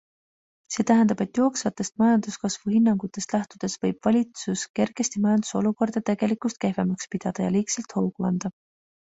[0.75, 7.47] See tähendab, et jooksvatest majanduskasvu hinnangutest lähtudes võib valitsus kergesti majanduse olukorda tegelikust kehvemaks pidada
[7.47, 8.53] ja liigselt hoogu anda.